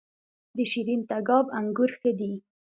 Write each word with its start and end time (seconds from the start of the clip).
د 0.55 0.57
شیرین 0.71 1.01
تګاب 1.09 1.45
انګور 1.57 1.91
ښه 1.99 2.11
دي 2.19 2.31